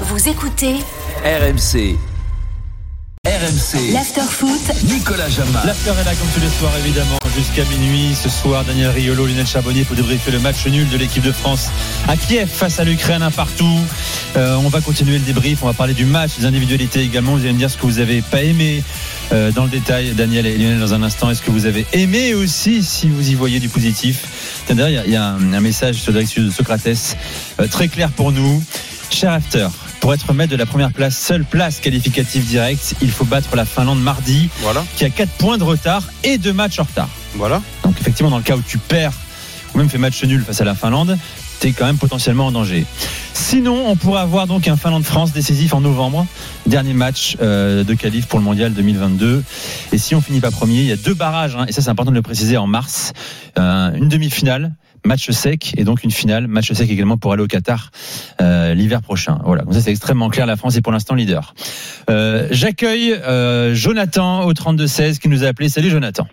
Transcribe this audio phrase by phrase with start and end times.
[0.00, 0.74] Vous écoutez
[1.24, 1.96] RMC.
[3.26, 3.92] RMC.
[3.92, 5.60] l'after-foot Nicolas Jamin.
[5.64, 8.14] L'after est là comme tous les soirs évidemment jusqu'à minuit.
[8.20, 11.68] Ce soir, Daniel Riolo, Lionel Charbonnier pour débriefer le match nul de l'équipe de France
[12.08, 13.78] à Kiev face à l'Ukraine un partout.
[14.36, 17.36] Euh, on va continuer le débrief, on va parler du match, des individualités également.
[17.36, 18.82] Vous allez me dire ce que vous avez pas aimé
[19.32, 21.30] euh, dans le détail, Daniel et Lionel dans un instant.
[21.30, 24.24] Est-ce que vous avez aimé aussi si vous y voyez du positif?
[24.66, 27.16] Tiens, D'ailleurs, il y a, il y a un, un message de Socrates
[27.60, 28.60] euh, très clair pour nous.
[29.10, 29.68] Cher After,
[30.04, 33.64] pour être maître de la première place, seule place qualificative directe, il faut battre la
[33.64, 37.08] Finlande mardi, Voilà, qui a 4 points de retard et 2 matchs en retard.
[37.36, 37.62] voilà.
[37.84, 39.14] Donc effectivement, dans le cas où tu perds
[39.74, 41.16] ou même fais match nul face à la Finlande,
[41.58, 42.84] tu es quand même potentiellement en danger.
[43.32, 46.26] Sinon, on pourrait avoir donc un Finlande-France décisif en novembre,
[46.66, 49.42] dernier match euh, de qualif pour le mondial 2022.
[49.92, 51.88] Et si on finit pas premier, il y a deux barrages, hein, et ça c'est
[51.88, 53.14] important de le préciser en mars,
[53.56, 54.72] Euh, une demi-finale.
[55.06, 57.90] Match sec et donc une finale, match sec également pour aller au Qatar
[58.40, 59.38] euh, l'hiver prochain.
[59.44, 60.46] Voilà, comme ça c'est extrêmement clair.
[60.46, 61.52] La France est pour l'instant leader.
[62.08, 65.68] Euh, J'accueille euh, Jonathan au 32-16 qui nous a appelé.
[65.68, 66.26] Salut Jonathan.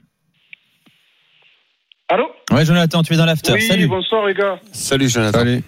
[2.07, 2.29] Allô?
[2.51, 3.53] Ouais, Jonathan, tu es dans l'after.
[3.53, 3.87] Oui, Salut.
[3.87, 4.59] bonsoir les gars.
[4.71, 5.39] Salut Jonathan.
[5.39, 5.63] Salut.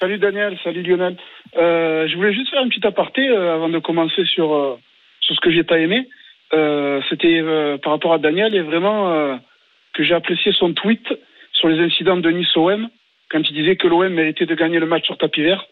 [0.00, 1.16] Salut Daniel, salut Lionel.
[1.56, 4.76] Euh, je voulais juste faire un petit aparté euh, avant de commencer sur, euh,
[5.20, 6.08] sur ce que j'ai pas aimé.
[6.54, 9.36] Euh, C'était euh, par rapport à Daniel et vraiment euh,
[9.94, 11.06] que j'ai apprécié son tweet
[11.62, 12.88] sur les incidents de Nice OM
[13.30, 15.64] quand il disait que l'OM méritait de gagner le match sur tapis vert.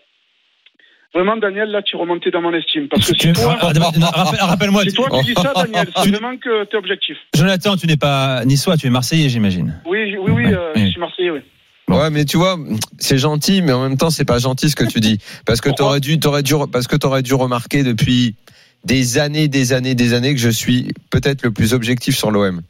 [1.13, 4.39] Vraiment Daniel, là tu remontais dans mon estime parce que Tu- c'est toi, Ah, rappelle-
[4.41, 5.89] Rappelle-moi, c'est toi qui dis ça Daniel.
[5.97, 7.17] C'est Tu- vraiment que t'es objectif.
[7.37, 9.75] Jonathan, tu n'es pas niçois, tu es marseillais, j'imagine.
[9.87, 10.87] Oui, oui, oui, euh, Oui.
[10.87, 11.41] je suis Marseillais, oui.
[11.89, 12.57] Ouais, mais tu vois,
[13.01, 15.71] c'est gentil, mais en même temps, c'est pas gentil ce que tu dis, parce que
[15.71, 18.37] t'aurais dû, t'aurais dû, parce que t'aurais dû remarquer depuis
[18.85, 22.61] des années, des années, des années que je suis peut-être le plus objectif sur l'OM.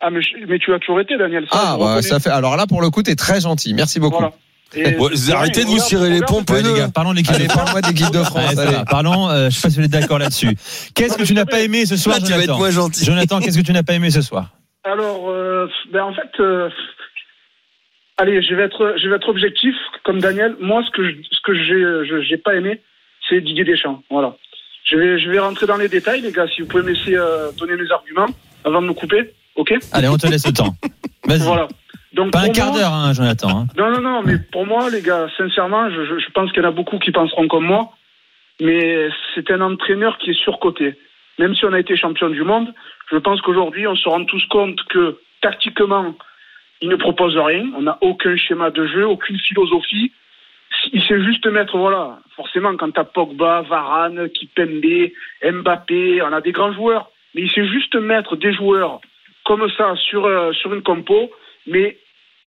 [0.00, 1.46] Ah mais, je- mais tu as toujours été Daniel.
[1.50, 2.30] Ça, Ah, bah, ça fait.
[2.30, 3.74] Alors là, pour le coup, t'es très gentil.
[3.74, 4.18] Merci beaucoup.
[4.18, 4.32] Voilà.
[4.76, 7.46] Et- Ouais, arrêtez de vous cirer les pompes, Ouais, les gars, parlons de l'équipe Allez,
[7.46, 7.70] de France.
[7.70, 8.58] parle-moi d'équipe de Ouais, France.
[8.58, 8.76] allez.
[8.90, 10.50] Parlons, euh, je sais pas si vous êtes d'accord là-dessus.
[10.94, 13.04] Qu'est-ce que tu n'as pas aimé ce soir, Là, tu vas être Jonathan moins gentil.
[13.04, 14.50] Jonathan, qu'est-ce que tu n'as pas aimé ce soir
[14.84, 16.68] Alors, euh, ben en fait, euh,
[18.18, 20.54] allez, je vais être, je vais être objectif comme Daniel.
[20.60, 22.80] Moi, ce que je, ce que j'ai, je- j'ai pas aimé,
[23.28, 24.02] c'est Didier Deschamps.
[24.10, 24.36] Voilà.
[24.84, 26.46] Je vais, je vais rentrer dans les détails, les gars.
[26.54, 28.26] Si vous pouvez me laisser euh, donner mes arguments
[28.64, 30.74] avant de me couper, ok Allez, on te laisse le temps.
[31.26, 31.40] Vas-y.
[31.40, 31.68] Voilà.
[32.14, 33.50] Donc Pas un quart d'heure, hein, Jonathan.
[33.50, 33.66] hein.
[33.76, 36.66] Non, non, non, mais pour moi, les gars, sincèrement, je, je- je pense qu'il y
[36.66, 37.90] en a beaucoup qui penseront comme moi,
[38.60, 40.94] mais c'est un entraîneur qui est surcoté.
[41.38, 42.72] Même si on a été champion du monde,
[43.12, 46.14] je pense qu'aujourd'hui, on se rend tous compte que tactiquement,
[46.80, 47.66] il ne propose rien.
[47.76, 50.10] On n'a aucun schéma de jeu, aucune philosophie.
[50.92, 55.10] Il sait juste mettre, voilà, forcément, quand t'as Pogba, Varane, Kipembe,
[55.44, 59.00] Mbappé, on a des grands joueurs, mais il sait juste mettre des joueurs
[59.48, 61.30] comme ça sur, euh, sur une compo,
[61.66, 61.96] mais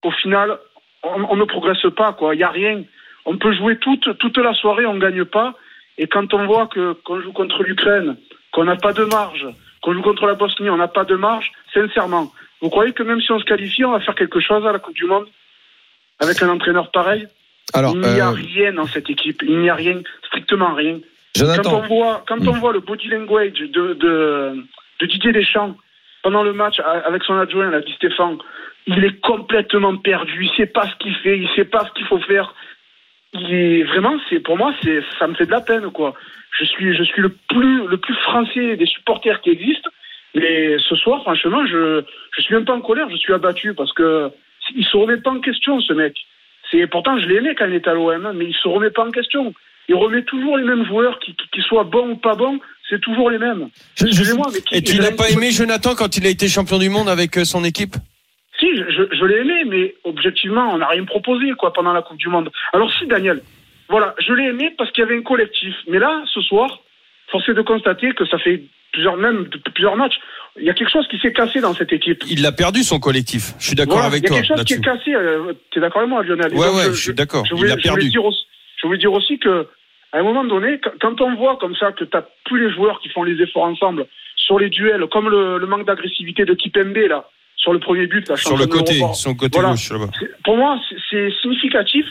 [0.03, 0.59] au final,
[1.01, 2.35] on, on ne progresse pas, quoi.
[2.35, 2.83] Il n'y a rien.
[3.25, 5.55] On peut jouer toute, toute la soirée, on ne gagne pas.
[5.97, 8.17] Et quand on voit que qu'on joue contre l'Ukraine,
[8.51, 9.47] qu'on n'a pas de marge,
[9.81, 13.21] qu'on joue contre la Bosnie, on n'a pas de marge, sincèrement, vous croyez que même
[13.21, 15.27] si on se qualifie, on va faire quelque chose à la Coupe du Monde
[16.19, 17.27] avec un entraîneur pareil?
[17.73, 19.41] Alors, Il n'y a euh, rien dans cette équipe.
[19.47, 20.99] Il n'y a rien, strictement rien.
[21.37, 24.65] Quand on voit, quand on voit le body language de, de,
[24.99, 25.77] de Didier Deschamps
[26.23, 28.37] pendant le match avec son adjoint, là, Guy Stéphane,
[28.87, 30.45] il est complètement perdu.
[30.45, 32.53] Il sait pas ce qu'il fait, il sait pas ce qu'il faut faire.
[33.33, 36.15] Il est vraiment, c'est pour moi, c'est ça me fait de la peine, quoi.
[36.57, 39.89] Je suis, je suis le plus, le plus français des supporters qui existent.
[40.35, 42.03] Mais ce soir, franchement, je,
[42.35, 44.31] je suis même pas en colère, je suis abattu parce que
[44.75, 46.15] il se remet pas en question, ce mec.
[46.69, 49.05] C'est pourtant je l'ai aimé quand il était à l'OM, mais il se remet pas
[49.05, 49.53] en question.
[49.87, 52.59] Il remet toujours les mêmes joueurs, qui, qui, qui soient bons ou pas bons,
[52.89, 53.67] c'est toujours les mêmes.
[53.95, 56.47] Je- je- Excusez-moi, mais qui- Et tu l'as pas aimé Jonathan quand il a été
[56.47, 57.95] champion du monde avec euh, son équipe?
[58.59, 62.01] Si, je, je, je l'ai aimé, mais objectivement, on n'a rien proposé quoi pendant la
[62.01, 62.49] Coupe du Monde.
[62.73, 63.41] Alors si, Daniel,
[63.89, 65.73] voilà, je l'ai aimé parce qu'il y avait un collectif.
[65.87, 66.79] Mais là, ce soir,
[67.31, 68.61] force est de constater que ça fait
[68.91, 70.15] plusieurs même plusieurs matchs.
[70.59, 72.23] Il y a quelque chose qui s'est cassé dans cette équipe.
[72.29, 73.53] Il l'a perdu son collectif.
[73.59, 75.13] Je suis d'accord Voilà, avec il y a toi quelque chose qui est cassé.
[75.13, 77.45] Euh, T'es d'accord avec moi, Lionel Ouais, donc, ouais, je suis d'accord.
[77.45, 78.09] Je Il je voulais perdu.
[78.09, 78.41] dire aussi,
[78.81, 79.67] je voulais dire aussi que
[80.11, 82.99] à un moment donné, quand- quand on voit comme ça que t'as plus les joueurs
[83.01, 86.95] qui font les efforts ensemble sur les duels, comme le, le manque d'agressivité de Kipembe
[86.97, 87.25] là
[87.55, 89.71] sur le premier but, là, Sur le côté, son côté Voilà.
[89.75, 89.91] gauche
[90.45, 90.79] Pour moi,
[91.09, 92.05] c'est significatif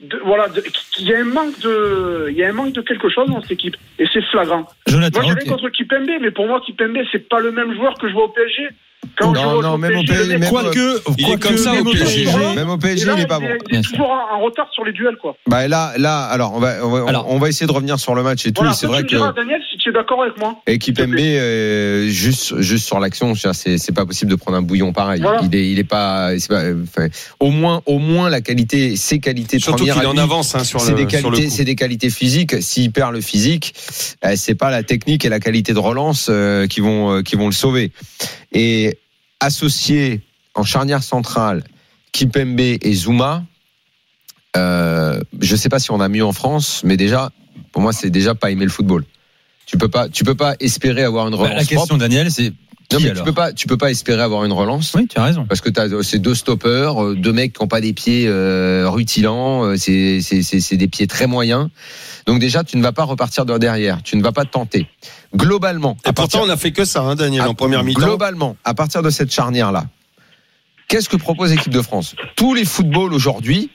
[0.00, 0.60] de- voilà, de-
[0.92, 3.40] qu'il y a un manque de, il y a un manque de quelque chose dans
[3.42, 4.66] cette équipe, et c'est flagrant.
[4.86, 5.60] Jonathan, Moi, j'ai rien ok.
[5.60, 8.28] contre Kipembe, mais pour moi, Kipembe, c'est pas le même joueur que je vois au
[8.28, 8.68] PSG.
[9.18, 11.72] Quand je Non, vois non, même au le PSG, même- Quoique, Il est comme ça
[11.72, 12.26] même au PSG.
[12.56, 13.46] Même au PSG, là, il est pas bon.
[13.68, 15.36] il est, il toujours en, retard sur les duels, quoi.
[15.46, 17.30] Bah là, là, alors on va, on va, Alors.
[17.30, 18.62] on va essayer de revenir sur le match et tout.
[18.62, 20.56] Voilà, et c'est vrai diras, que Daniel, tu es d'accord avec moi.
[20.66, 24.92] équipe MB, euh, juste, juste sur l'action, c'est, c'est pas possible de prendre un bouillon
[24.92, 25.20] pareil.
[25.20, 25.40] Voilà.
[25.42, 27.08] Il est, il est pas, c'est pas enfin,
[27.38, 30.64] au moins, au moins la qualité, ses qualités Surtout premières est à en avance hein,
[30.64, 32.62] sur c'est le des sur le qualités, c'est des qualités physiques.
[32.62, 33.74] S'il perd le physique,
[34.24, 37.36] euh, c'est pas la technique et la qualité de relance euh, qui vont, euh, qui
[37.36, 37.92] vont le sauver.
[38.52, 38.98] Et
[39.40, 40.22] associé
[40.54, 41.62] en charnière centrale,
[42.12, 43.44] Kipembe et Zuma,
[44.56, 47.30] euh, je sais pas si on a mieux en France, mais déjà,
[47.72, 49.04] pour moi, c'est déjà pas aimer le football.
[49.66, 51.80] Tu peux pas, tu peux pas espérer avoir une Bah, relance la propre.
[51.80, 52.52] question, Daniel, c'est
[52.92, 54.92] Non, mais tu peux pas, tu peux pas espérer avoir une relance.
[54.94, 55.46] Oui, tu as raison.
[55.46, 58.84] Parce que t'as ces deux stoppers, euh, deux mecs qui ont pas des pieds euh,
[58.88, 61.70] rutilants, euh, c'est c'est c'est c'est des pieds très moyens.
[62.26, 64.86] Donc déjà, tu ne vas pas repartir de derrière, tu ne vas pas te tenter.
[65.34, 67.82] Globalement, Et à pourtant, partir- on a fait que ça, hein, Daniel, à- en première
[67.84, 68.00] mi-temps.
[68.00, 69.86] Globalement, à partir de cette charnière là,
[70.88, 72.14] qu'est-ce que propose l'équipe de France?
[72.36, 73.70] Tous les footballs aujourd'hui,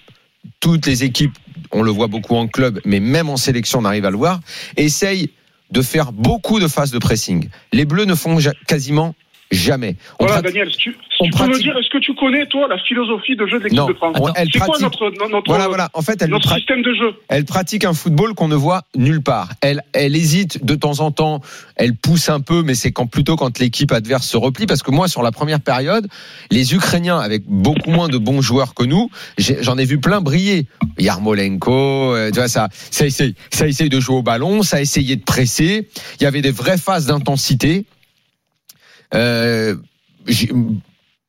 [0.59, 1.33] toutes les équipes,
[1.71, 4.39] on le voit beaucoup en club, mais même en sélection, on arrive à le voir,
[4.77, 5.30] essayent
[5.71, 7.50] de faire beaucoup de phases de pressing.
[7.71, 8.38] Les Bleus ne font
[8.68, 9.16] quasiment
[9.51, 9.96] jamais.
[10.19, 12.78] On Voilà, pratique- Daniel, tu, on peux me dire, est-ce que tu connais, toi, la
[12.78, 15.68] philosophie de jeu de l'équipe de France elle C'est quoi pratique- notre, no- notre, Voilà,
[15.68, 15.90] voilà.
[15.94, 18.84] En fait, elle, notre pra- système de jeu elle pratique un football qu'on ne voit
[18.96, 19.50] nulle part.
[19.62, 21.42] Elle, elle hésite de temps en temps.
[21.75, 24.66] Elle pousse un peu, mais c'est quand plutôt quand l'équipe adverse se replie.
[24.68, 26.07] Parce que moi, sur la première période,
[26.52, 30.68] les Ukrainiens, avec beaucoup moins de bons joueurs que nous, j'en ai vu plein briller.
[31.00, 35.16] Yarmolenko, euh, tu vois ça, ça essaye, ça essaye de jouer au ballon, ça essayait
[35.16, 35.88] de presser.
[36.19, 37.86] Il y avait des vraies phases d'intensité.
[39.13, 39.75] Euh,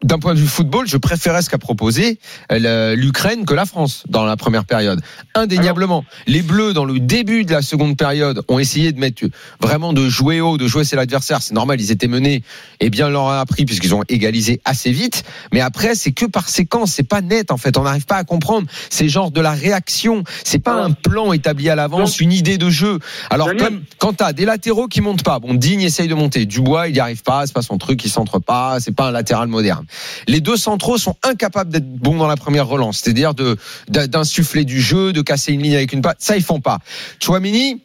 [0.02, 2.18] d'un point de vue football, je préférais ce qu'a proposé
[2.50, 5.00] euh, l'Ukraine que la France dans la première période.
[5.34, 6.04] Indéniablement.
[6.26, 9.24] les Bleus, dans le début de la seconde période, ont essayé de mettre
[9.60, 11.42] vraiment de jouer haut, de jouer c'est l'adversaire.
[11.42, 12.42] C'est normal, ils étaient menés
[12.80, 15.22] et bien leur a appris puisqu'ils ont égalisé assez vite.
[15.52, 17.76] Mais après, c'est que par séquence, c'est pas net en fait.
[17.76, 18.66] On n'arrive pas à comprendre.
[18.88, 20.24] C'est genre de la réaction.
[20.44, 20.86] C'est pas Voilà.
[20.86, 22.98] un plan établi à l'avance, une idée de jeu.
[23.28, 26.46] Alors comme quand t'as des latéraux qui montent pas, bon, Digne essaye de monter.
[26.46, 29.10] Dubois, il y arrive pas, c'est pas son truc, il centre pas, c'est pas un
[29.10, 29.84] latéral moderne.
[30.28, 33.56] Les deux centraux sont incapables d'être bons dans la première relance, c'est-à-dire de
[33.88, 36.18] d'insuffler du jeu, de casser une ligne avec une patte.
[36.20, 36.78] Ça, ils font pas.
[37.22, 37.80] Chouamini,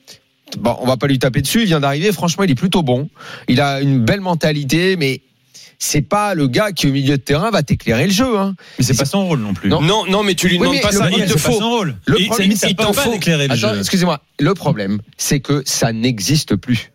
[0.57, 2.11] bon, on va pas lui taper dessus, il vient d'arriver.
[2.11, 3.09] Franchement, il est plutôt bon.
[3.47, 5.21] Il a une belle mentalité, mais
[5.77, 8.37] c'est pas le gars qui au milieu de terrain va t'éclairer le jeu.
[8.37, 8.55] Hein.
[8.79, 9.69] Mais c'est pas son rôle non plus.
[9.69, 9.81] Non.
[9.81, 10.99] Non, non, mais tu lui Oui, demandes pas ça.
[10.99, 11.59] problème, Il te c'est pas faut.
[11.59, 11.95] son rôle.
[12.05, 13.11] Le Il- problème, il il t'en faut.
[13.49, 14.21] Attends, excusez-moi.
[14.39, 16.91] Le problème, c'est que ça n'existe plus.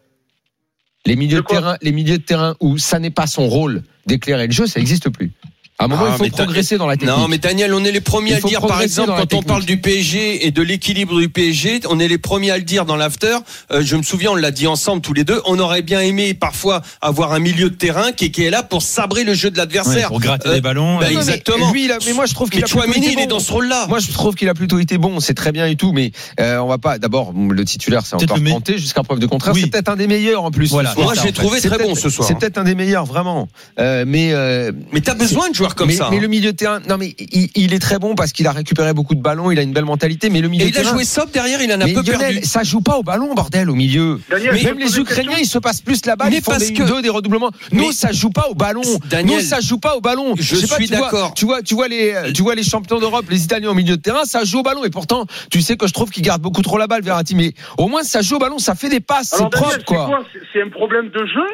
[1.06, 4.46] Les milieux De terrain, les milieux de terrain où ça n'est pas son rôle d'éclairer
[4.46, 5.32] le jeu, ça n'existe plus.
[5.80, 7.16] À un moment, Ah, il faut progresser dans la technique.
[7.16, 8.60] Non, mais Daniel, on est les premiers Il à le dire.
[8.60, 12.18] Par exemple, quand on parle du PSG et de l'équilibre du PSG, on est les
[12.18, 13.38] premiers à le dire dans l'after.
[13.72, 15.40] Euh, je me souviens, on l'a dit ensemble tous les deux.
[15.46, 18.82] On aurait bien aimé parfois avoir un milieu de terrain qui, qui est là pour
[18.82, 20.08] sabrer le jeu de Ouais, l'adversaire.
[20.08, 20.98] pour gratter Euh, les ballons.
[20.98, 21.72] bah, Non, mais exactement.
[21.72, 23.36] Lui, il a- mais moi, je trouve qu'il mais a plutôt été il est bon.
[23.36, 23.86] dans ce rôle-là.
[23.88, 25.18] Moi, je trouve qu'il a plutôt été bon.
[25.20, 26.98] C'est très bien et tout, mais euh, on va pas.
[26.98, 29.54] D'abord, le titulaire, c'est encore tenté jusqu'à preuve de contraire.
[29.54, 29.62] Oui.
[29.62, 30.68] C'est peut-être un des meilleurs en plus.
[30.70, 30.92] Voilà.
[30.98, 32.28] Moi, j'ai trouvé très bon ce soir.
[32.28, 33.48] C'est peut-être un des meilleurs, vraiment.
[33.78, 36.08] Euh, mais euh, Mais t'as besoin de joueurs comme mais, ça.
[36.10, 36.20] mais hein.
[36.20, 38.92] le milieu de terrain, non mais il, il est très bon parce qu'il a récupéré
[38.94, 40.90] beaucoup de ballons, il a une belle mentalité, mais le milieu Et de il a
[40.90, 42.46] joué sobre derrière, il en a mais peu Lionel, perdu.
[42.46, 44.20] ça joue pas au ballon, bordel, au milieu.
[44.30, 46.52] Daniel, je Même les Ukrainiens, question ils se passent plus la balle, Mais ils font
[46.52, 47.50] parce des que- deux, des redoublements.
[47.72, 48.82] Nous, Mais- ça joue pas au ballon.
[49.08, 50.34] Daniel, Nous, ça joue pas au ballon.
[50.38, 51.34] je sais pas, suis tu vois- d'accord.
[51.34, 54.02] Tu vois, tu vois les, tu vois les champions d'Europe, les Italiens au milieu de
[54.02, 54.84] terrain, ça joue au ballon.
[54.84, 57.34] Et pourtant, tu sais que je trouve qu'ils gardent beaucoup trop la balle, Verratti.
[57.34, 60.20] Mais au moins, ça joue au ballon, ça fait des passes, c'est propre, c'est quoi.
[60.52, 61.46] C'est un problème de jeu?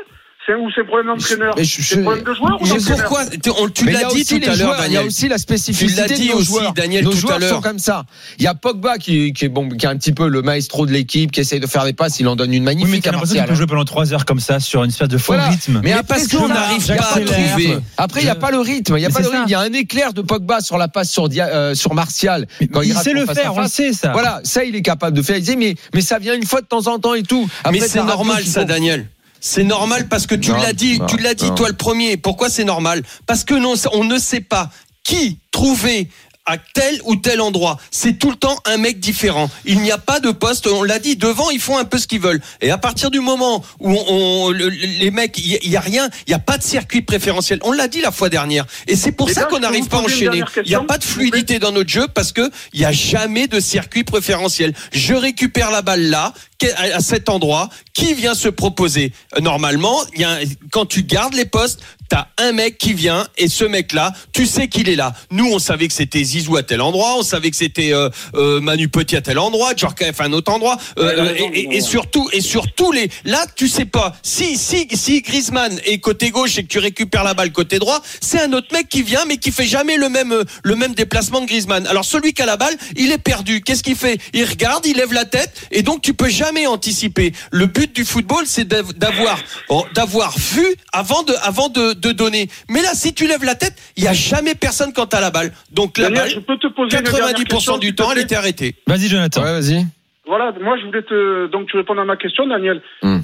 [0.46, 4.10] C'est ou c'est problème d'entraîneur C'est problème de joueur ou pourquoi Tu- on- l'as a
[4.10, 5.06] dit aussi tout à l'heure, joueurs, il y a Daniel.
[5.06, 6.72] aussi la spécificité Tu l'as dit de nos aussi, joueurs.
[6.72, 7.54] Daniel, nos tout à joueurs l'heure.
[7.56, 8.04] sont comme ça.
[8.38, 10.86] Il y a Pogba qui, qui est bon, qui est un petit peu le maestro
[10.86, 13.02] de l'équipe, qui essaye de faire des passes, il en donne une Oui, mais magnifique
[13.02, 13.48] t'as à l'impression Martial.
[13.48, 15.48] peut jouer pendant 3 heures comme ça sur une espèce de faux Voilà.
[15.48, 15.80] rythme.
[15.82, 17.76] Mais, Mais après, parce qu'on n'arrive pas à trouver.
[17.96, 19.42] Après, il n'y a pas le rythme, il n'y a Mais pas c'est le rythme.
[19.42, 19.48] ça.
[19.48, 22.46] Il y a un éclair de Pogba sur la passe sur, euh, sur Martial.
[22.72, 24.12] Quand il sait le à faire, on le sait ça.
[24.12, 25.38] Voilà, ça, il est capable de faire.
[25.38, 27.48] Il dit, mais, mais ça vient une fois de temps en temps et tout.
[27.72, 29.08] Mais c'est normal ça, Daniel.
[29.40, 31.54] C'est normal parce que tu l'as dit, non, tu l'as dit non.
[31.54, 32.16] toi le premier.
[32.16, 33.02] Pourquoi c'est normal?
[33.26, 34.70] Parce que non, on ne sait pas
[35.04, 36.08] qui trouver
[36.48, 37.76] à tel ou tel endroit.
[37.90, 39.50] C'est tout le temps un mec différent.
[39.64, 40.68] Il n'y a pas de poste.
[40.68, 42.40] On l'a dit devant, ils font un peu ce qu'ils veulent.
[42.60, 45.76] Et à partir du moment où on, on- le- les mecs, il y, il y
[45.76, 47.58] a rien, il n'y a pas de circuit préférentiel.
[47.64, 48.64] On l'a dit la fois dernière.
[48.86, 50.40] Et c'est pour Les ça qu'on n'arrive pas à enchaîner.
[50.64, 53.48] Il n'y a pas de fluidité dans notre jeu parce que il n'y a jamais
[53.48, 54.72] de circuit préférentiel.
[54.92, 56.32] Je récupère la balle là.
[56.64, 61.34] À cet endroit, qui vient se proposer Euh, Normalement, y a un- quand tu gardes
[61.34, 65.12] les postes, t'as un mec qui vient et ce mec-là, tu sais qu'il est là.
[65.30, 68.60] Nous, on savait que c'était Zizou à tel endroit, on savait que c'était euh, euh,
[68.60, 71.80] Manu Petit à tel endroit, Djorkaeff à un autre endroit, euh, Ouais, et, et- et
[71.80, 73.10] surtout et surtout les.
[73.24, 77.24] Là, tu sais pas si si si Griezmann est côté gauche et que tu récupères
[77.24, 80.08] la balle côté droit, c'est un autre mec qui vient mais qui fait jamais le
[80.08, 81.86] même le même déplacement que Griezmann.
[81.86, 83.60] Alors celui qui a la balle, il est perdu.
[83.62, 84.18] Qu'est-ce qu'il fait?
[84.32, 87.32] Il regarde, il lève la tête et donc tu peux jamais anticiper.
[87.50, 89.38] Le but du football, c'est d'av- d'avoir
[89.68, 92.48] oh, d'avoir vu avant de avant de, de donner.
[92.68, 95.30] Mais là, si tu lèves la tête, il y a jamais personne quand t'as la
[95.30, 95.52] balle.
[95.72, 98.18] Donc la Daniel, je balle, peux te poser une dernière 90% question, du temps, elle
[98.18, 98.74] était arrêtée.
[98.86, 99.42] Vas-y, Jonathan.
[99.42, 99.86] Ouais, vas-y.
[100.26, 102.82] Voilà, moi je voulais te donc tu réponds à ma question, Daniel.
[103.02, 103.18] Hmm.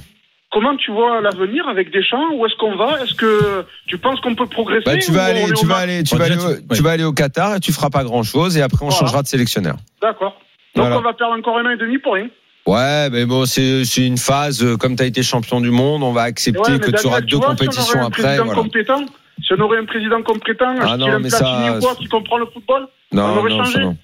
[0.51, 2.35] Comment tu vois l'avenir avec Deschamps?
[2.35, 3.03] Où est-ce qu'on va?
[3.03, 5.77] Est-ce que tu penses qu'on peut progresser Bah, tu vas on aller, tu au vas
[5.79, 7.89] aller, tu Bon, vas déjà, aller, au- tu- vas aller au Qatar et tu feras
[7.89, 9.01] pas grand chose et après on Voilà.
[9.01, 9.77] changera de sélectionneur.
[10.03, 10.33] D'accord.
[10.77, 10.99] Donc Voilà.
[10.99, 12.29] on va perdre encore un an et demi pour rien.
[12.67, 14.63] Ouais, mais bon, c'est une phase.
[14.63, 17.21] euh, Comme tu as été champion du monde, on va accepter Ouais, que tu auras
[17.21, 18.23] tu deux vois, si on compétitions aurait un après.
[18.23, 18.61] président Voilà.
[18.63, 19.07] compétent,
[19.45, 22.47] si on aurait un président compétent, Ah non, un mais ça- quoi, qui comprend le
[22.47, 23.73] football, on Non, aurait non, changé.
[23.73, 23.97] ça, non.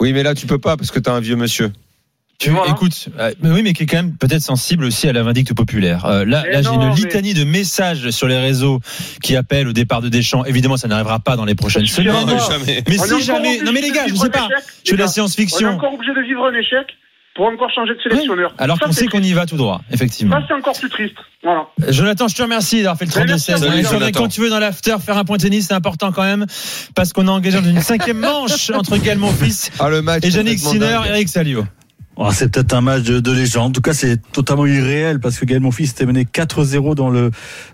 [0.00, 1.70] Oui, mais là tu peux pas parce que t'as un vieux monsieur.
[2.38, 2.70] Tu Voilà.
[2.72, 5.52] écoutes, euh, mais oui, mais qui est quand même peut-être sensible aussi à la vindicte
[5.52, 6.06] populaire.
[6.06, 8.80] Euh, là, Mais là, j'ai une mais- litanie de messages sur les réseaux
[9.22, 10.46] qui appellent au départ de Deschamps.
[10.46, 12.14] Évidemment, ça n'arrivera pas dans les prochaines semaines.
[12.48, 12.82] jamais.
[12.88, 14.48] Mais On est si jamais, non mais les de gars, je vivre sais pas.
[14.48, 15.04] Je suis les la gars.
[15.04, 15.68] On est science-fiction.
[15.68, 16.86] encore obligé de vivre un échec
[17.34, 18.52] pour encore changer de sélectionneur.
[18.58, 20.36] Alors qu'on sait qu'on y va tout droit, effectivement.
[20.40, 21.16] Ça, c'est encore plus triste.
[21.42, 21.66] Voilà.
[21.88, 23.82] Jonathan, je te remercie d'avoir fait le Mais 32 16 merci à vous, On est
[23.82, 24.20] sûr que Jonathan.
[24.22, 26.44] Quand tu veux dans l'after faire un point tennis, c'est important quand même
[26.94, 30.24] parce qu'on est engagé dans une cinquième manche entre Gaël Monfils Ah le match.
[30.24, 30.98] et Yannick Sinner.
[31.06, 31.64] Eric Salio.
[32.22, 33.68] Oh, c'est peut-être un match de, de légende.
[33.68, 37.30] En tout cas, c'est totalement irréel parce que Gaël Monfils était mené 4-0 dans le,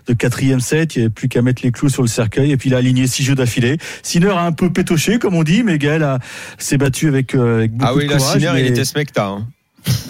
[0.07, 0.95] le quatrième set.
[0.95, 2.77] Il n'y avait plus qu'à mettre les clous sur le cercueil et puis il a
[2.77, 3.77] aligné six jeux d'affilée.
[4.03, 6.19] Sinner a un peu pétoché, comme on dit, mais Gaël a-
[6.57, 8.39] s'est battu avec, euh, avec beaucoup Ah oui, de là, courage.
[8.41, 9.25] Sinner, il était smecta.
[9.25, 9.47] Hein.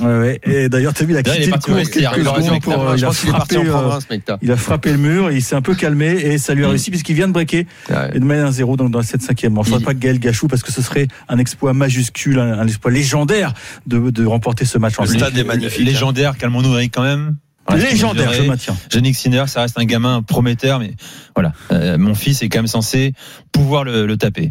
[0.01, 0.39] Ouais, ouais.
[0.43, 1.51] Et d'ailleurs, t'as vu, il a quitté le
[1.85, 3.99] quelques secondes pour, euh, il a frappé, euh,
[4.41, 6.67] il a frappé le mur, et il s'est un peu calmé et ça lui a
[6.67, 6.69] Mm.
[6.71, 7.65] réussi puisqu'il vient de breaker
[8.13, 9.69] et de mettre un 0 dans, dans cette cinquième manche.
[9.69, 12.67] Ne Il- pas que Gaël Gachou parce que ce serait un exploit majuscule, un, un
[12.67, 13.53] exploit légendaire
[13.85, 15.85] de, de remporter ce match en Le stade est magnifique.
[15.85, 17.35] Légendaire, calmons-nous Eric quand même.
[17.75, 18.77] Légendaire, je maintiens.
[18.93, 20.93] Yannick Sinner, ça reste un gamin prometteur, mais
[21.37, 23.13] voilà, euh, mon fils est quand même censé
[23.51, 24.49] pouvoir le, le taper.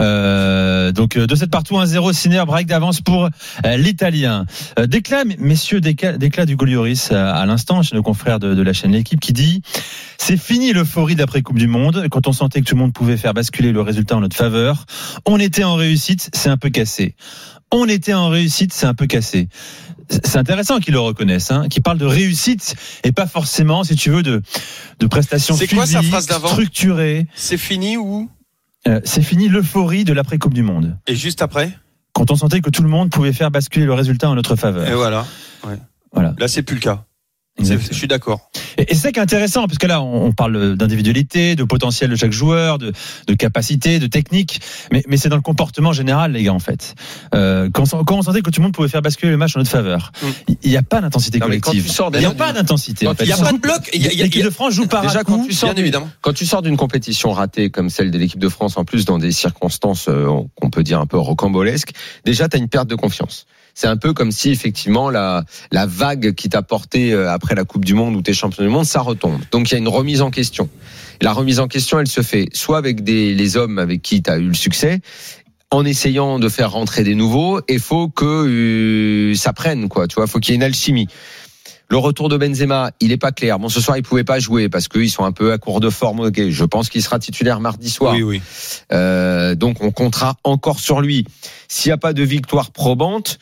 [0.00, 4.46] Euh, donc euh, de cette partout 1-0, Sinner break d'avance pour euh, l'Italien.
[4.78, 8.72] Euh, déclat, messieurs, déclat, déclat du Golioris à l'instant chez nos confrères de, de la
[8.72, 9.62] chaîne L'équipe qui dit
[10.16, 12.06] c'est fini l'euphorie d'après Coupe du Monde.
[12.08, 14.86] Quand on sentait que tout le monde pouvait faire basculer le résultat en notre faveur,
[15.26, 17.16] on était en réussite, c'est un peu cassé.
[17.72, 19.48] On était en réussite, c'est un peu cassé.
[20.10, 24.08] C'est intéressant qu'ils le reconnaissent, hein, qu'ils parlent de réussite et pas forcément, si tu
[24.08, 24.40] veux, de,
[25.00, 27.26] de prestations C'est quoi sa suivies, phrase d'avant structurées.
[27.34, 28.30] C'est fini ou?
[28.86, 30.96] Euh, c'est fini l'euphorie de l'après Coupe du Monde.
[31.06, 31.72] Et juste après?
[32.12, 34.56] Quand on sentait que tout le monde pouvait faire basculer le résultat en notre Et
[34.56, 34.96] faveur.
[34.96, 35.26] voilà.
[36.12, 36.34] Voilà.
[36.38, 37.04] Là, c'est plus le cas.
[37.60, 38.50] Je suis d'accord.
[38.76, 41.64] Et, et c'est ça qui est intéressant, parce que là, on, on parle d'individualité, de
[41.64, 42.92] potentiel de chaque joueur, de,
[43.26, 44.60] de capacité, de technique,
[44.92, 46.94] mais, mais c'est dans le comportement général, les gars, en fait.
[47.34, 49.56] Euh, quand, on- quand on sentait que tout le monde pouvait faire basculer le match
[49.56, 50.52] en notre faveur, Mm.
[50.62, 51.84] il n'y a pas d'intensité collective.
[52.18, 53.06] Il n'y a pas d'intensité.
[53.20, 53.90] Il n'y a pas de bloc.
[53.92, 56.08] L'équipe de France joue par Déjà, quand tu sors Bien évidemment.
[56.20, 59.18] Quand tu sors d'une compétition ratée comme celle de l'équipe de France, en plus dans
[59.18, 60.28] des circonstances euh,
[60.60, 61.92] qu'on peut dire un peu rocambolesques,
[62.24, 63.46] déjà tu as une perte de confiance.
[63.80, 67.62] C'est un peu comme si effectivement la, la vague qui t'a porté euh, après la
[67.62, 69.40] Coupe du Monde où tu es champion du monde, ça retombe.
[69.52, 70.68] Donc il y a une remise en question.
[71.20, 74.20] Et la remise en question, elle se fait soit avec des, les hommes avec qui
[74.20, 74.98] tu as eu le succès,
[75.70, 80.08] en essayant de faire rentrer des nouveaux, et faut que euh, ça prenne, quoi.
[80.08, 81.06] Tu vois, faut qu'il y ait une alchimie.
[81.88, 83.60] Le retour de Benzema, il est pas clair.
[83.60, 85.88] Bon, ce soir, il pouvait pas jouer parce qu'ils sont un peu à court de
[85.88, 86.18] forme.
[86.18, 88.12] Ok, je pense qu'il sera titulaire mardi soir.
[88.14, 88.42] Oui, oui.
[88.92, 91.26] Euh, donc, on comptera encore sur lui.
[91.68, 93.38] S'il n'y a pas de victoire probante,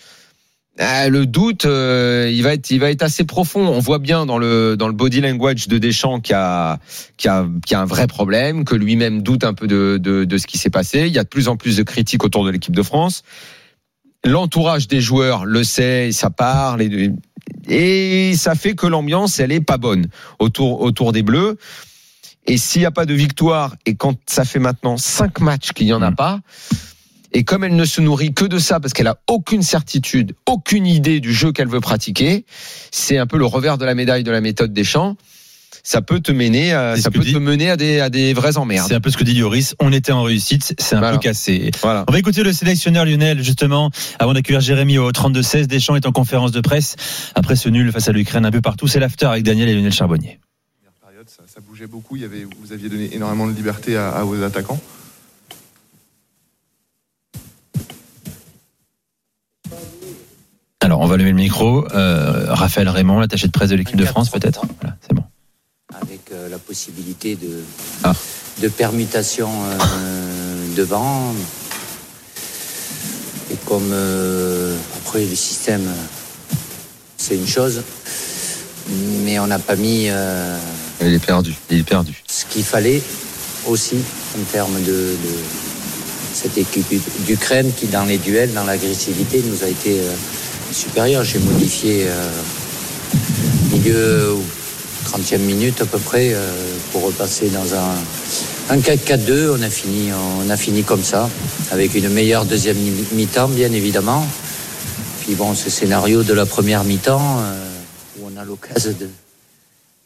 [0.80, 3.66] euh, le doute, euh, il va être, il va être assez profond.
[3.66, 6.78] On voit bien dans le dans le body language de Deschamps qu'il y a,
[7.16, 9.98] qu'il y a, qu'il y a un vrai problème, que lui-même doute un peu de,
[10.00, 11.06] de, de ce qui s'est passé.
[11.06, 13.22] Il y a de plus en plus de critiques autour de l'équipe de France.
[14.24, 17.10] L'entourage des joueurs le sait, ça parle et,
[17.68, 20.06] et ça fait que l'ambiance elle est pas bonne
[20.38, 21.56] autour autour des Bleus.
[22.48, 25.86] Et s'il n'y a pas de victoire et quand ça fait maintenant cinq matchs qu'il
[25.86, 26.16] n'y en a Mm.
[26.16, 26.40] pas,
[27.32, 30.86] et comme elle ne se nourrit que de ça parce qu'elle a aucune certitude, aucune
[30.86, 32.44] idée du jeu qu'elle veut pratiquer,
[32.90, 35.16] c'est un peu le revers de la médaille de la méthode des champs.
[35.82, 38.56] Ça peut te mener, à, ça peut dit- te mener à des à des vraies
[38.56, 38.88] emmerdes.
[38.88, 39.76] C'est un peu ce que dit Lloris.
[39.78, 41.16] On était en réussite, c'est un Voilà.
[41.16, 41.70] peu cassé.
[41.80, 42.04] Voilà.
[42.08, 45.68] On va écouter le sélectionneur Lionel, justement, avant d'accueillir Jérémy au 32-16.
[45.68, 46.96] Deschamps est en conférence de presse
[47.36, 48.88] après ce nul face à l'Ukraine un peu partout.
[48.88, 50.40] C'est l'after avec Daniel et Lionel Charbonnier.
[51.28, 52.16] ça, ça bougeait beaucoup.
[52.16, 54.80] Il y avait, vous aviez donné énormément de liberté à, à vos attaquants.
[60.96, 61.86] Alors on va lever le micro.
[61.94, 64.62] Euh, Raphaël Raymond, l'attaché de presse de l'équipe de France, peut-être?
[64.80, 65.24] Voilà, c'est bon.
[65.94, 67.60] avec euh, la possibilité de,
[68.02, 68.14] Ah.
[68.62, 71.34] de permutation euh, devant.
[73.52, 73.92] Et comme
[75.02, 75.86] après les systèmes,
[77.18, 77.82] c'est une chose,
[79.22, 80.08] mais on n'a pas mis
[81.02, 81.54] Il est perdu.
[81.70, 82.22] Il est perdu.
[82.26, 83.02] ce qu'il fallait
[83.66, 83.96] aussi
[84.40, 85.34] en termes de, de
[86.32, 86.86] cette équipe
[87.26, 90.00] d'Ukraine qui, dans les duels, dans l'agressivité, nous a été
[90.72, 91.24] supérieure.
[91.24, 92.30] J'ai modifié euh,
[93.72, 94.42] milieu ou
[95.08, 96.50] 30e minute à peu près euh,
[96.92, 99.50] pour repasser dans un, un 4-4-2.
[99.58, 100.10] On a fini,
[100.46, 101.28] on a fini comme ça,
[101.70, 104.26] avec une meilleure deuxième mi- mi-temps, bien évidemment.
[105.24, 107.68] Puis bon, ce scénario de la première mi-temps euh,
[108.20, 109.08] où on a l'occasion de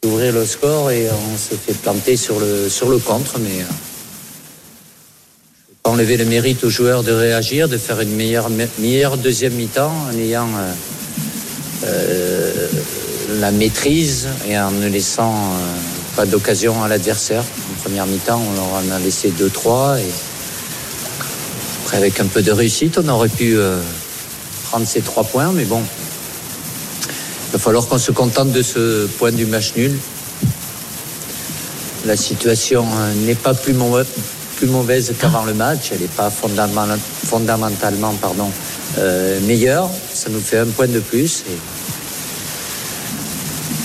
[0.03, 3.63] d'ouvrir le score et on se fait planter sur le, sur le contre, mais
[5.83, 9.91] enlever le mérite aux joueurs de réagir, de faire une meilleure, me- meilleure deuxième mi-temps
[10.09, 10.73] en ayant euh,
[11.85, 12.67] euh,
[13.39, 17.41] la maîtrise et en ne laissant euh, pas d'occasion à l'adversaire.
[17.41, 20.03] En première mi-temps, on leur en a laissé 2-3 et
[21.85, 23.57] après avec un peu de réussite, on aurait pu
[24.69, 25.81] prendre ces trois points, mais bon,
[27.49, 29.97] il va falloir qu'on se contente de ce point du match nul.
[32.05, 32.85] La situation
[33.25, 33.97] n'est pas plus, mau-
[34.61, 35.89] plus mauvaise qu'avant le match.
[35.91, 38.47] Elle n'est pas fondamentalement, fondamentalement pardon,
[38.99, 39.89] euh, meilleure.
[40.13, 41.43] Ça nous fait un point de plus.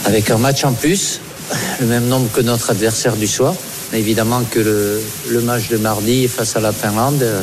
[0.05, 1.21] Avec un match en plus,
[1.81, 3.55] le même nombre que notre adversaire du soir.
[3.95, 7.41] Évidemment que le, le match de mardi face à la Finlande, euh,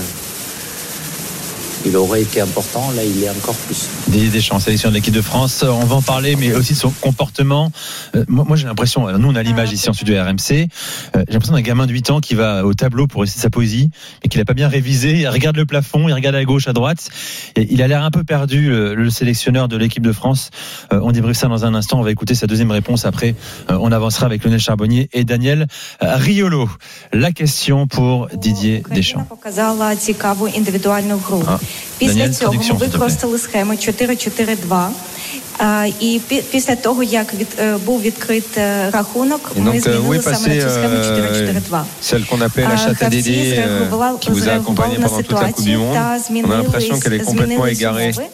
[1.86, 2.92] il aurait été important.
[2.96, 3.90] Là, il est encore plus.
[4.08, 5.63] Didier Deschamps, sélection de l'équipe de France.
[5.63, 7.72] Euh, on va en parler, mais aussi de son comportement.
[8.16, 10.52] Euh, moi, j'ai l'impression, nous, on a ah, l'image ici en studio RMC.
[10.52, 13.50] Euh, j'ai l'impression d'un gamin de 8 ans qui va au tableau pour essayer sa
[13.50, 13.90] poésie,
[14.24, 15.20] mais qu'il n'a pas bien révisé.
[15.20, 17.10] Il regarde le plafond, il regarde à gauche, à droite.
[17.56, 20.50] Et il a l'air un peu perdu, le, sélectionneur de l'équipe de France.
[20.92, 22.00] On débriefe ça dans un instant.
[22.00, 23.06] On va écouter sa deuxième réponse.
[23.06, 23.36] Après,
[23.70, 25.68] on avancera avec Lionel Charbonnier et Daniel
[26.02, 26.70] Riolo.
[27.12, 29.28] La question pour Didier Deschamps.
[31.73, 31.73] цікаву індивідуальну гру.
[31.73, 32.92] А, Після Даніель, цього ми traduction, s'il te plaît.
[32.92, 34.90] використали схему 4-4-2.
[35.61, 39.74] А, І пі- після того, як від, е, був відкрит е, рахунок, Et ми donc,
[39.74, 41.85] euh, où змінили est саме passée на цю схему euh, 4-4-2.
[42.03, 45.07] celle qu'on appelle А, Achata Гравці Dédé, euh, зреагували, qui vous a accompagné зреагували на
[45.07, 47.46] pendant toute la Coupe du ситуацію Monde та On a l'impression qu'elle est змінились, complètement
[47.46, 48.11] змінились égarée.
[48.12, 48.27] умови.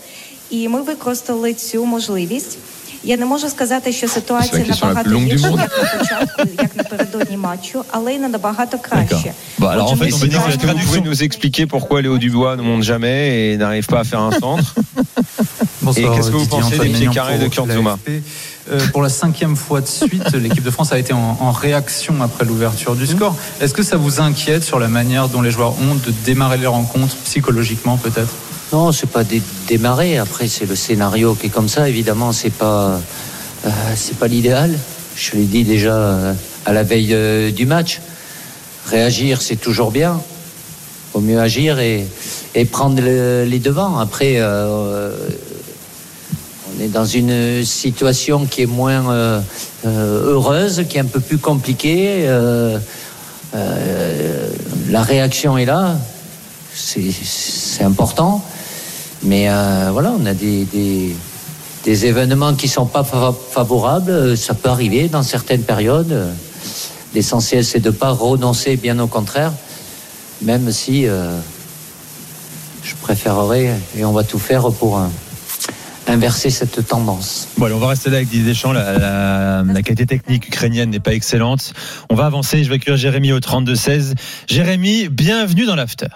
[0.51, 2.59] І ми використали цю можливість.
[3.07, 5.61] Я не можу сказати, що ситуація question la набагато plus longue du гірша, monde.
[5.61, 9.33] як на початку, як напередодні матчу, але й не набагато краще.
[9.59, 10.89] Bon, alors en fait, on peut dire que la Est-ce que vous traduction.
[10.89, 13.19] pouvez nous expliquer pourquoi Léo Dubois ne monte jamais
[13.53, 14.75] et n'arrive pas à faire un centre
[15.83, 17.91] Bonsoir, Et qu'est-ce que vous Didier pensez Antoine des pieds Maignan carrés de pour Kurtzuma
[17.91, 18.09] l'AFP.
[18.73, 22.15] Euh, Pour la cinquième fois de suite, l'équipe de France a été en, en réaction
[22.23, 23.35] après l'ouverture du score.
[23.61, 26.67] Est-ce que ça vous inquiète sur la manière dont les joueurs ont de démarrer les
[26.79, 28.33] rencontres psychologiquement peut-être
[28.72, 30.18] Non, c'est pas dé- démarrer.
[30.20, 31.90] Après, c'est le scénario qui est comme ça.
[31.90, 33.00] Évidemment, c'est pas,
[33.66, 34.78] euh, c'est pas l'idéal.
[35.16, 36.34] Je l'ai dit déjà euh,
[36.66, 38.00] à la veille euh, du match.
[38.88, 40.22] Réagir, c'est toujours bien.
[41.14, 42.06] Vaut mieux agir et,
[42.54, 43.98] et prendre le- les devants.
[43.98, 45.12] Après, on
[46.80, 49.42] est dans une situation qui est moins
[49.86, 52.28] heureuse, qui est un peu plus compliquée.
[53.54, 55.96] La réaction est là.
[56.76, 58.44] C'est important.
[59.24, 61.16] Mais euh, voilà, on a des, des,
[61.84, 64.12] des événements qui sont pas fa- favorables.
[64.12, 66.12] Euh, Ça peut arriver dans certaines périodes.
[66.12, 66.32] Euh,
[67.16, 69.52] L'essentiel, c'est de pas renoncer, bien au contraire.
[70.44, 71.38] Même si euh,
[72.84, 75.08] je préférerais, et on va tout faire pour euh,
[76.08, 77.48] inverser cette tendance.
[77.58, 78.72] Bon, allez, on va rester là avec Didier Deschamps.
[78.74, 81.74] La, la- la qualité technique ukrainienne n'est pas excellente.
[82.12, 82.64] On va avancer.
[82.64, 84.14] Je vais accueillir Jérémy au 32-16.
[84.48, 86.08] Jérémy, bienvenue dans l'after.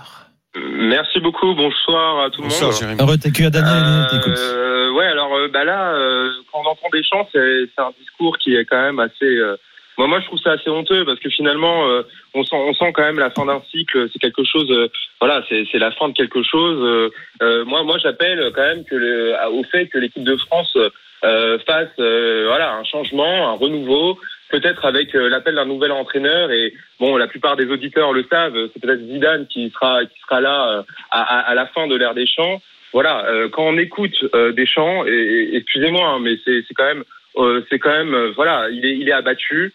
[0.56, 3.00] Merci beaucoup, bonsoir à tout le monde.
[3.00, 4.06] Heureux de t'accueillir, Daniel.
[4.28, 7.92] Euh, ouais, alors euh, bah là, euh, quand on entend des chants, c'est c'est un
[8.00, 9.26] discours qui est quand même assez.
[9.26, 9.58] euh,
[9.98, 12.04] moi, moi, je trouve ça assez honteux parce que finalement, euh,
[12.36, 14.08] on sent, on sent quand même la fin d'un cycle.
[14.12, 14.70] C'est quelque chose.
[14.72, 14.90] euh,
[15.20, 16.80] voilà, c'est c'est la fin de quelque chose.
[16.82, 17.10] Euh,
[17.42, 20.78] euh, moi, moi, j'appelle quand même que le, au fait que l'équipe de France
[21.24, 24.20] euh, fasse euh, voilà un changement, un renouveau.
[24.54, 28.70] Peut-être avec euh, l'appel d'un nouvel entraîneur et bon, la plupart des auditeurs le savent,
[28.72, 32.28] c'est peut-être Zidane qui sera qui sera là euh, à, la fin de l'ère des
[32.28, 32.62] champs.
[32.94, 37.04] Voilà, euh, quand on écoute euh, Deschamps, et, excusez-moi, hein, mais c'est c'est quand même,
[37.68, 39.74] c'est quand même, voilà, il est, il est abattu.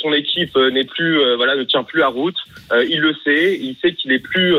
[0.00, 2.36] Son équipe n'est plus, voilà, ne tient plus à route.
[2.72, 4.54] Il le sait, il sait qu'il est plus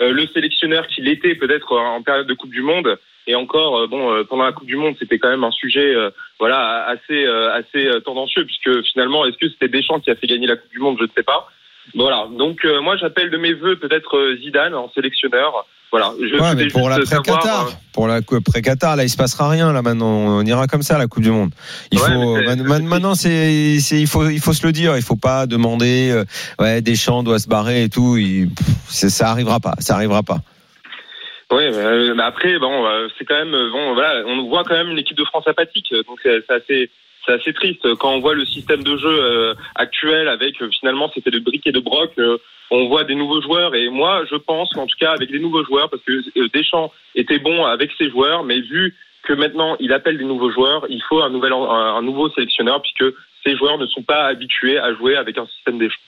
[0.00, 2.98] le sélectionneur qu'il était peut-être en période de Coupe du Monde.
[3.26, 5.94] Et encore, euh, bon, euh, pendant la Coupe du Monde, c'était quand même un sujet,
[5.94, 10.14] euh, voilà, assez, euh, assez euh, tendancieux, puisque finalement, est-ce que c'était Deschamps qui a
[10.16, 10.96] fait gagner la Coupe du Monde?
[10.98, 11.48] Je ne sais pas.
[11.94, 12.26] Voilà.
[12.38, 15.66] Donc euh, moi j'appelle de mes voeux peut-être Zidane en sélectionneur.
[15.90, 16.12] Voilà.
[16.18, 19.72] Je Ouais, mais pour l'après Qatar, pour la après Qatar, là, il se passera rien.
[19.72, 21.50] Là, maintenant, on ira comme ça à la Coupe du Monde.
[21.92, 24.96] Il Ouais, faut maintenant, c'est, il faut, il faut se le dire.
[24.96, 26.24] Il faut pas demander, euh,
[26.58, 28.16] ouais, Deschamps doit se barrer et tout.
[28.16, 28.48] Il-
[28.88, 29.74] ça arrivera pas.
[29.78, 30.38] Ça arrivera pas.
[31.54, 34.64] Oui, mais, euh, mais après, bon, euh, c'est quand même, euh, bon, voilà, on voit
[34.64, 36.90] quand même une équipe de France apathique, donc c'est assez,
[37.24, 41.38] c'est assez triste quand on voit le système de jeu actuel avec finalement c'était de
[41.38, 42.10] briques et de broc.
[42.70, 45.64] on voit des nouveaux joueurs et moi, je pense qu'en tout cas avec des nouveaux
[45.64, 50.18] joueurs, parce que Deschamps était bon avec ses joueurs, mais vu que maintenant il appelle
[50.18, 53.14] des nouveaux joueurs, il faut un nouvel, un, nouveau sélectionneur puisque
[53.46, 56.00] ces joueurs ne sont pas habitués à jouer avec un système Deschamps.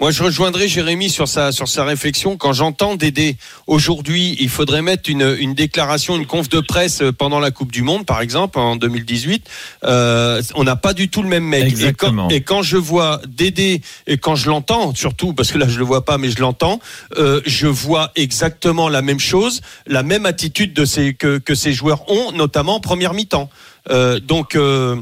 [0.00, 2.38] Moi, je rejoindrai Jérémy sur sa sur sa réflexion.
[2.38, 7.38] Quand j'entends Dédé aujourd'hui, il faudrait mettre une une déclaration, une conf de presse pendant
[7.38, 9.46] la Coupe du Monde, par exemple, en 2018.
[9.84, 11.64] Euh, on n'a pas du tout le même mec.
[11.64, 12.28] Exactement.
[12.28, 15.68] Et quand, et quand je vois Dédé et quand je l'entends, surtout parce que là
[15.68, 16.80] je le vois pas, mais je l'entends,
[17.18, 21.74] euh, je vois exactement la même chose, la même attitude de ces que que ces
[21.74, 23.50] joueurs ont, notamment en première mi-temps.
[23.90, 24.96] Euh, donc euh,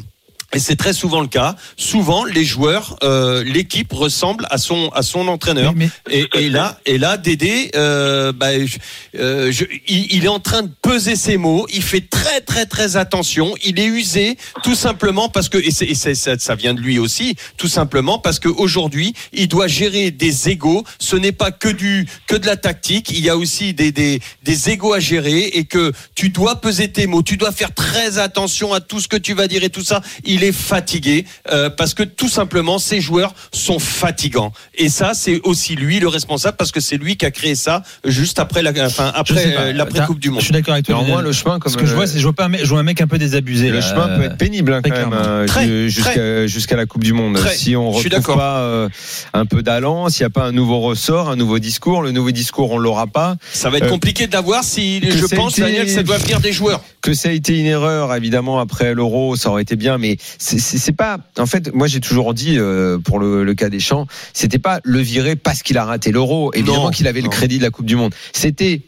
[0.55, 1.57] et c'est très souvent le cas.
[1.77, 5.75] Souvent, les joueurs, euh, l'équipe ressemble à son à son entraîneur.
[6.11, 8.79] Et, et là, et là, Dédé, euh, bah, je-
[9.19, 11.67] euh, je- il, il est en train de peser ses mots.
[11.73, 13.55] Il fait très très très attention.
[13.65, 16.81] Il est usé, tout simplement parce que et, c'est- et c'est- ça, ça vient de
[16.81, 20.83] lui aussi, tout simplement parce que aujourd'hui, il doit gérer des égaux.
[20.99, 23.11] Ce n'est pas que du que de la tactique.
[23.11, 26.89] Il y a aussi des des des égaux à gérer et que tu dois peser
[26.91, 27.23] tes mots.
[27.23, 30.01] Tu dois faire très attention à tout ce que tu vas dire et tout ça.
[30.25, 34.53] Il est fatigué euh, parce que tout simplement ces joueurs sont fatigants.
[34.75, 37.83] Et ça, c'est aussi lui le responsable parce que c'est lui qui a créé ça
[38.05, 40.41] juste après la enfin après euh, l'après Coupe du Monde.
[40.41, 40.97] Je suis d'accord avec toi.
[40.97, 42.69] Néanmoins, le chemin, comme, Ce que je vois, c'est je vois pas un mec, je
[42.69, 43.69] vois un mec un peu désabusé.
[43.71, 43.81] Le là.
[43.81, 47.37] chemin peut être pénible hein, quand même euh, ju- jusqu'à la Coupe du Monde.
[47.37, 47.55] Très.
[47.57, 48.37] Si on Je suis retrouve d'accord.
[48.37, 48.89] pas euh,
[49.35, 52.31] un peu d'allant, s'il n'y a pas un nouveau ressort, un nouveau discours, le nouveau
[52.31, 53.37] discours on l'aura pas.
[53.53, 56.41] Ça va être Euh, compliqué d'avoir si que je pense Daniel que ça doit venir
[56.41, 56.83] des joueurs.
[57.01, 60.93] Que ça a été une erreur, évidemment, après l'Euro, ça aurait été bien, mais c'est-
[60.93, 61.19] pas.
[61.39, 64.81] En fait, moi j'ai toujours dit euh, pour le, le cas des champs, c'était pas
[64.83, 66.51] le virer parce qu'il a raté l'Euro.
[66.55, 68.15] Évidemment qu'il avait le crédit de la Coupe du Monde.
[68.33, 68.83] C'était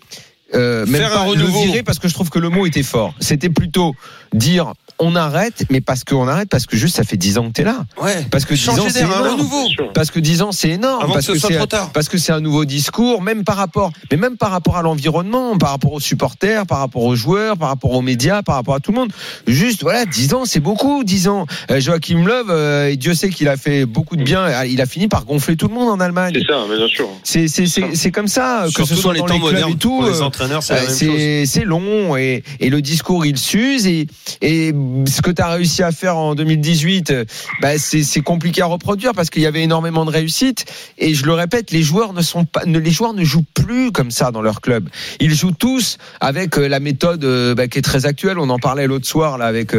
[0.54, 2.82] euh, même Faire pas un le virer parce que je trouve que le mot était
[2.82, 3.14] fort.
[3.20, 3.94] C'était plutôt
[4.34, 7.52] dire on arrête, mais parce qu'on arrête parce que juste ça fait 10 ans que
[7.52, 7.84] t'es là.
[8.00, 8.26] Ouais.
[8.30, 9.48] Parce que 10 Changer ans c'est un énorme.
[9.94, 11.02] Parce que 10 ans c'est énorme.
[11.02, 11.90] Avant parce que ce soit c'est trop tard.
[11.92, 15.56] parce que c'est un nouveau discours, même par rapport, mais même par rapport à l'environnement,
[15.58, 18.80] par rapport aux supporters, par rapport aux joueurs, par rapport aux médias, par rapport à
[18.80, 19.12] tout le monde.
[19.46, 21.46] Juste, voilà, 10 ans, c'est beaucoup, 10 ans.
[21.70, 24.86] Euh, Joachim Löw, euh, Dieu sait qu'il a fait beaucoup de bien, euh, il a
[24.86, 26.34] fini par gonfler tout le monde en Allemagne.
[26.34, 27.08] C'est ça, mais bien sûr.
[27.22, 29.52] C'est c'est c'est c'est comme ça que ce soit dans les dans temps les clubs
[29.52, 29.96] modernes, et tout.
[29.98, 33.24] pour les euh, entraîneurs, c'est la euh, même c'est c'est long et et le discours
[33.26, 34.06] il s'use et
[34.40, 34.72] et
[35.06, 37.24] ce que tu as réussi à faire en 2018, euh,
[37.60, 40.64] bah c'est compliqué à reproduire parce qu'il y avait énormément de réussite
[40.98, 44.10] et je le répète, les joueurs ne sont pas les joueurs ne jouent plus comme
[44.10, 44.88] ça dans leur club.
[45.20, 48.38] Ils jouent tous avec euh, la méthode euh, bah, qui est très actuelle.
[48.38, 49.74] On en parlait l'autre soir là avec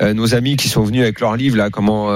[0.00, 2.08] nos amis qui sont venus avec leur livre là comment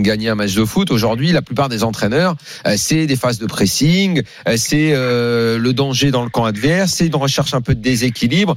[0.00, 0.90] gagner un match de foot.
[0.90, 2.36] Aujourd'hui, la plupart des entraîneurs,
[2.76, 4.22] c'est des phases de pressing,
[4.56, 8.56] c'est le danger dans le camp adverse, c'est une recherche un peu de déséquilibre.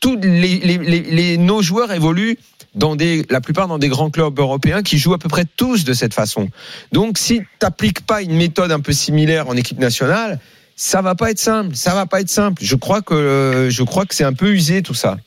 [0.00, 2.38] Tous les, les, les, nos joueurs évoluent
[2.74, 5.84] dans des, la plupart dans des grands clubs européens qui jouent à peu près tous
[5.84, 6.48] de cette façon.
[6.92, 10.38] Donc, si t'appliques pas une méthode un peu similaire en équipe nationale,
[10.76, 11.74] ça va pas être simple.
[11.76, 12.62] Ça va pas être simple.
[12.64, 15.18] Je crois que je crois que c'est un peu usé tout ça.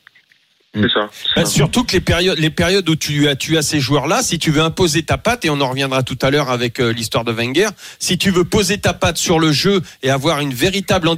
[0.75, 1.07] C'est ça.
[1.36, 4.39] Bah, surtout que les périodes, les périodes où tu as, tu as ces joueurs-là, si
[4.39, 7.23] tu veux imposer ta patte, et on en reviendra tout à l'heure avec euh, l'histoire
[7.23, 7.67] de Wenger,
[7.99, 11.09] si tu veux poser ta patte sur le jeu et avoir une véritable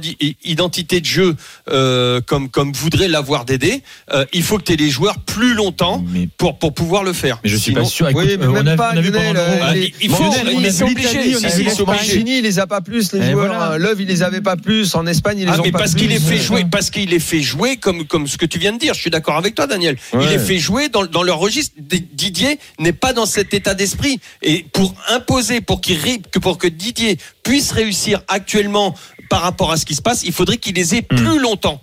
[0.44, 1.36] identité de jeu
[1.70, 5.54] euh, comme comme voudrait l'avoir Dédé, euh, il faut que tu aies les joueurs plus
[5.54, 6.04] longtemps
[6.36, 7.38] pour pour pouvoir le faire.
[7.42, 8.08] Mais je suis Sinon- pas sûr.
[8.10, 9.74] Écoute, Oui, mais euh, on même a, pas, on a vu Lionel, pendant euh, Ah,
[9.74, 11.36] les- il faut- Bon, il les- est obligé,
[11.80, 11.86] on.
[11.86, 13.46] Mancini, il les a pas plus les Et joueurs.
[13.48, 13.78] voilà.
[13.78, 14.94] Love, il les avait pas plus.
[14.94, 16.00] En Espagne, ils les Ah, ont mais pas parce plus.
[16.02, 18.72] qu'il est fait jouer, parce qu'il est fait jouer comme comme ce que tu viens
[18.72, 18.92] de dire.
[18.94, 19.96] Je suis d'accord avec toi, Daniel.
[20.14, 21.74] Il est fait jouer dans, dans leur registre.
[22.12, 24.20] Didier n'est pas dans cet état d'esprit.
[24.42, 25.96] Et pour imposer, pour qu'il
[26.30, 28.94] que pour que Didier puisse réussir actuellement
[29.30, 31.80] par rapport à ce qui se passe, il faudrait qu'il les ait plus longtemps.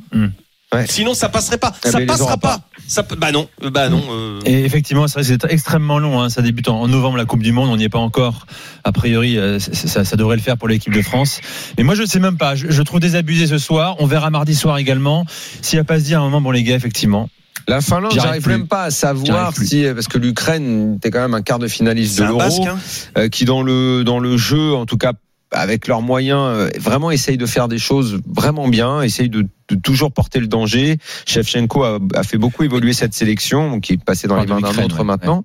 [0.74, 0.88] Ouais.
[0.88, 1.72] Sinon, ça passerait pas.
[1.86, 2.58] Eh ça ben, les passera pas.
[2.58, 2.68] pas.
[2.88, 4.04] Ça, peut- bah non, euh, bah non.
[4.10, 6.20] euh, Et effectivement, c'est extrêmement long.
[6.20, 6.30] hein.
[6.30, 7.70] Ça débute en novembre la Coupe du Monde.
[7.70, 8.48] On n'y est pas encore.
[8.84, 11.42] A priori, euh, ça devrait le faire pour l'équipe de France.
[11.78, 12.56] Mais moi, je ne sais même pas.
[12.56, 13.98] Je, je trouve désabusé ce soir.
[14.00, 15.26] On verra mardi soir également.
[15.62, 17.30] S'il n'y a pas se dire à un moment, bon les gars, effectivement.
[17.68, 21.42] La Finlande, j'arrive même pas à savoir si parce que l'Ukraine était quand même un
[21.42, 22.78] quart de finaliste de l'Euro, hein.
[23.18, 25.14] euh, qui dans le dans le jeu, en tout cas
[25.52, 29.76] avec leurs moyens, euh, vraiment essaye de faire des choses vraiment bien, essaye de de
[29.76, 30.98] toujours porter le danger.
[31.26, 34.84] Shevchenko a, a fait beaucoup évoluer cette sélection, qui est passé dans les mains d'un
[34.84, 35.44] autre ouais, maintenant.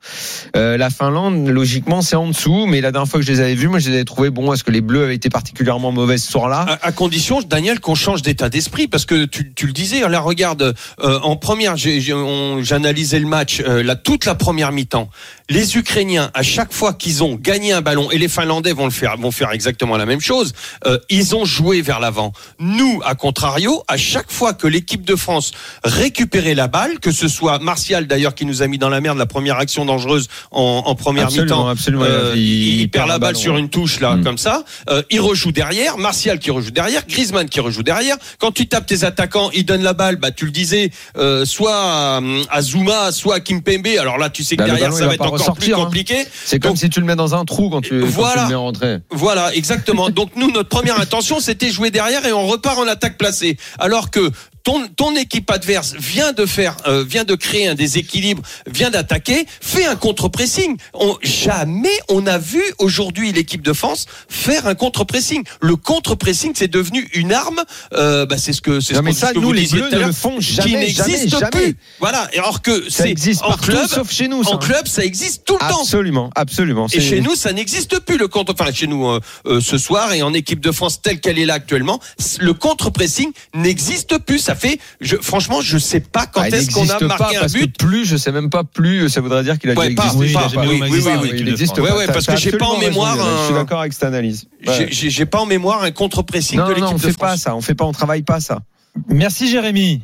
[0.56, 3.54] Euh, la Finlande, logiquement, c'est en dessous, mais la dernière fois que je les avais
[3.54, 4.52] vus, moi, je les avais trouvés bons.
[4.52, 6.66] Est-ce que les Bleus avaient été particulièrement mauvais ce soir-là?
[6.68, 10.20] À, à condition, Daniel, qu'on change d'état d'esprit, parce que tu, tu le disais, là,
[10.20, 15.08] regarde, euh, en première, j'analysais le match, euh, la, toute la première mi-temps.
[15.48, 18.90] Les Ukrainiens, à chaque fois qu'ils ont gagné un ballon, et les Finlandais vont le
[18.90, 20.52] faire, vont faire exactement la même chose,
[20.86, 22.32] euh, ils ont joué vers l'avant.
[22.58, 25.52] Nous, à contrario, à chaque fois que l'équipe de France
[25.84, 29.18] récupérait la balle, que ce soit Martial d'ailleurs qui nous a mis dans la merde
[29.18, 33.32] la première action dangereuse en, en première mi-temps, euh, Il- il, il perd la balle
[33.34, 34.24] ballon, sur une touche là, Mm.
[34.24, 34.64] comme ça.
[34.90, 38.16] Euh, il rejoue derrière, Martial qui rejoue derrière, Griezmann qui rejoue derrière.
[38.38, 40.16] Quand tu tapes tes attaquants, ils donnent la balle.
[40.16, 43.86] Bah, tu le disais, euh, soit à, à Zuma, soit à Kimpembe.
[44.00, 45.84] Alors là, tu sais que Bah, derrière, ballon, ça va être encore ressortir, plus hein.
[45.84, 46.26] compliqué.
[46.44, 48.42] C'est comme si tu le mets dans un trou quand tu, quand tu Voilà.
[48.44, 48.98] le mets rentrer.
[49.10, 50.10] Voilà, exactement.
[50.10, 53.56] Donc nous, notre première intention, c'était jouer derrière et on repart en attaque placée.
[53.78, 54.32] Alors que
[54.64, 59.46] ton, ton équipe adverse vient de faire, euh, vient de créer un déséquilibre, vient d'attaquer,
[59.60, 60.76] fait un contre-pressing.
[60.94, 65.42] On, jamais on a vu aujourd'hui l'équipe de France faire un contre-pressing.
[65.60, 67.62] Le contre-pressing, c'est devenu une arme.
[67.94, 69.90] Euh, bah, c'est ce que c'est ce, mais ça, ce que nous, vous les Bleus
[69.90, 71.60] ne le font qui jamais, n'existe jamais, plus.
[71.60, 71.74] jamais.
[72.00, 72.28] Voilà.
[72.32, 74.44] Et Alors que Ça existe en partout, club, sauf chez nous.
[74.44, 74.50] ça.
[74.50, 75.80] en club, ça existe tout le temps.
[75.82, 76.86] Absolument, absolument.
[76.92, 78.54] Et chez nous, ça n'existe plus le contre.
[78.58, 81.46] Enfin, chez nous euh, euh, ce soir et en équipe de France telle qu'elle est
[81.46, 82.00] là actuellement,
[82.40, 84.38] le contre-pressing n'existe plus.
[84.48, 87.30] Ça fait, je, franchement, je sais pas quand Ah, il est-ce qu'on a marqué pas
[87.36, 87.76] un parce que but.
[87.78, 90.32] plus, je sais même pas plus, ça voudrait dire qu'il a Ouais, déjà pas, existé.
[90.32, 90.62] pas, je sais pas.
[90.62, 91.96] oui, oui, oui, oui, il n'existe Ouais, pas.
[91.98, 94.46] ouais, parce que j'ai pas en raison, mémoire Je suis d'accord avec cette analyse.
[94.62, 94.88] J'ai- Ouais.
[94.90, 97.40] J'ai pas en mémoire un contre-pressing de non, non, l'équipe on de fait pas France.
[97.40, 98.60] ça, on fait pas, on travaille pas ça.
[99.08, 100.00] Merci Jérémy.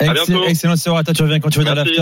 [0.00, 0.06] À
[0.48, 1.90] Excellent, toi, tu reviens quand tu veux dans Merci.
[1.90, 1.98] l'after.